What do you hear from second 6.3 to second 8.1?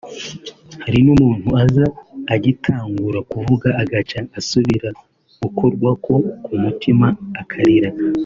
ku mutima akarira